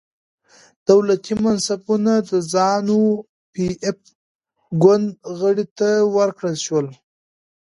دولتي 0.89 1.33
منصبونه 1.43 2.13
د 2.29 2.31
زانو 2.53 3.01
پي 3.51 3.65
ایف 3.85 3.99
ګوند 4.83 5.07
غړو 5.37 5.65
ته 5.77 5.89
ورکړل 6.15 6.55
شول. 6.65 6.87